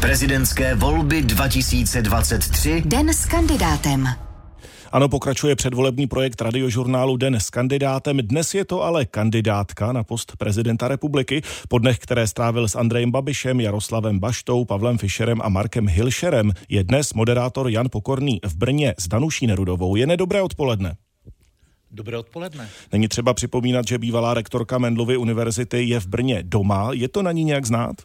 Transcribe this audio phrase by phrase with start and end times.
[0.00, 2.82] Prezidentské volby 2023.
[2.86, 4.08] Den s kandidátem.
[4.92, 8.16] Ano, pokračuje předvolební projekt radiožurnálu Den s kandidátem.
[8.16, 11.42] Dnes je to ale kandidátka na post prezidenta republiky.
[11.68, 16.84] Po dnech, které strávil s Andrejem Babišem, Jaroslavem Baštou, Pavlem Fischerem a Markem Hilšerem, je
[16.84, 19.96] dnes moderátor Jan Pokorný v Brně s Danuší Nerudovou.
[19.96, 20.96] Je nedobré odpoledne.
[21.90, 22.68] Dobré odpoledne.
[22.92, 26.88] Není třeba připomínat, že bývalá rektorka Mendlovy univerzity je v Brně doma.
[26.92, 27.96] Je to na ní nějak znát?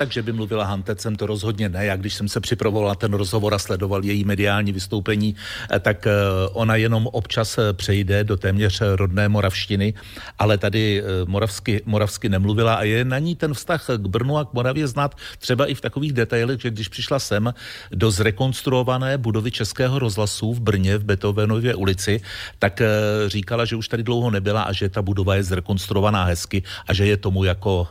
[0.00, 1.86] Takže by mluvila hantecem, to rozhodně ne.
[1.86, 6.12] Já když jsem se připravoval ten rozhovor a sledoval její mediální vystoupení, eh, tak eh,
[6.52, 9.94] ona jenom občas eh, přejde do téměř rodné moravštiny,
[10.38, 14.52] ale tady moravsky, moravsky nemluvila a je na ní ten vztah k Brnu a k
[14.52, 17.54] Moravě znát třeba i v takových detailech, že když přišla sem
[17.92, 22.20] do zrekonstruované budovy Českého rozhlasu v Brně v Beethovenově ulici,
[22.58, 22.82] tak
[23.26, 27.06] říkala, že už tady dlouho nebyla a že ta budova je zrekonstruovaná hezky a že
[27.06, 27.88] je tomu jako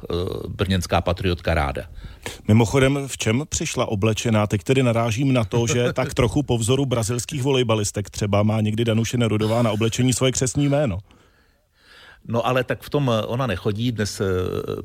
[0.47, 1.98] brněnská patriotka ráda.
[2.47, 4.47] Mimochodem, v čem přišla oblečená?
[4.47, 8.85] Teď tedy narážím na to, že tak trochu po vzoru brazilských volejbalistek třeba má někdy
[8.85, 10.99] Danuše Nerudová na oblečení svoje křesní jméno.
[12.27, 14.25] No ale tak v tom ona nechodí, dnes eh,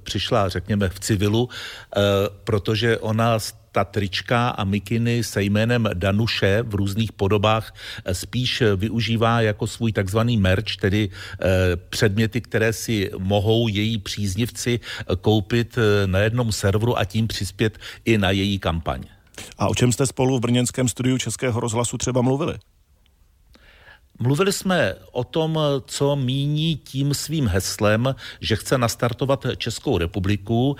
[0.02, 2.00] přišla, řekněme, v civilu, eh,
[2.44, 3.38] protože ona
[3.72, 7.74] ta trička a mikiny se jménem Danuše v různých podobách
[8.04, 11.10] eh, spíš využívá jako svůj takzvaný merch, tedy
[11.88, 14.80] předměty, které si mohou její příznivci
[15.20, 19.02] koupit na jednom serveru a tím přispět i na její kampaň.
[19.58, 22.54] A o čem jste spolu v brněnském studiu Českého rozhlasu třeba mluvili?
[24.18, 30.76] Mluvili jsme o tom, co míní tím svým heslem, že chce nastartovat Českou republiku.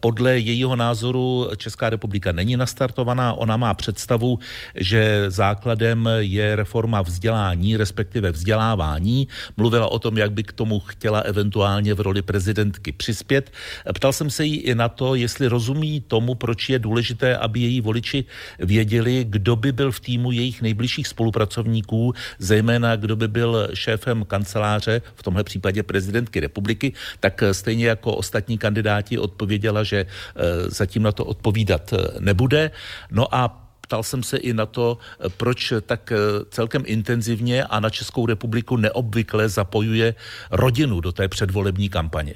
[0.00, 3.32] Podle jejího názoru Česká republika není nastartovaná.
[3.32, 4.38] Ona má představu,
[4.74, 9.28] že základem je reforma vzdělání, respektive vzdělávání.
[9.56, 13.50] Mluvila o tom, jak by k tomu chtěla eventuálně v roli prezidentky přispět.
[13.94, 17.80] Ptal jsem se jí i na to, jestli rozumí tomu, proč je důležité, aby její
[17.80, 18.24] voliči
[18.58, 24.24] věděli, kdo by byl v týmu jejich nejbližších spolupracovníků, zejména zejména kdo by byl šéfem
[24.24, 31.02] kanceláře, v tomhle případě prezidentky republiky, tak stejně jako ostatní kandidáti odpověděla, že eh, zatím
[31.02, 32.70] na to odpovídat eh, nebude.
[33.10, 33.48] No a
[33.80, 36.12] ptal jsem se i na to, eh, proč tak
[36.50, 40.14] celkem intenzivně a na Českou republiku neobvykle zapojuje
[40.50, 42.34] rodinu do té předvolební kampaně.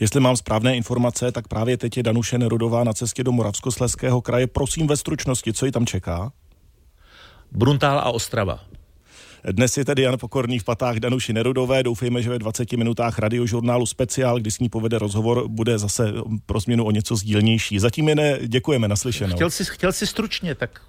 [0.00, 4.46] Jestli mám správné informace, tak právě teď je Danuše Nerudová na cestě do Moravskosleského kraje.
[4.46, 6.32] Prosím ve stručnosti, co ji tam čeká?
[7.52, 8.72] Bruntál a Ostrava.
[9.50, 11.82] Dnes je tedy Jan Pokorný v patách Danuši Nerudové.
[11.82, 16.12] Doufejme, že ve 20 minutách radiožurnálu speciál, kdy s ní povede rozhovor, bude zase
[16.46, 17.78] pro změnu o něco sdílnější.
[17.78, 19.34] Zatím je ne, děkujeme, naslyšenou.
[19.34, 20.80] Chtěl jsi, chtěl jsi stručně, tak...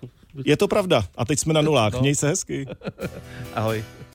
[0.45, 1.05] Je to pravda.
[1.17, 1.93] A teď jsme na nulách.
[1.93, 1.99] No.
[1.99, 2.65] Měj se hezky.
[3.55, 3.83] Ahoj.